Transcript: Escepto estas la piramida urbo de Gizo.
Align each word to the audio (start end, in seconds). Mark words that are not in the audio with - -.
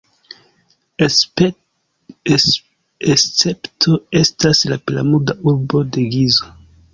Escepto 1.07 3.93
estas 4.23 4.63
la 4.73 4.79
piramida 4.89 5.37
urbo 5.53 5.85
de 5.99 6.09
Gizo. 6.17 6.51